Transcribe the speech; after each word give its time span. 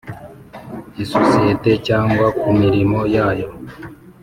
isosiyete 1.03 1.71
cyangwa 1.87 2.27
ku 2.39 2.49
mirimo 2.61 2.99
yayo 3.15 3.49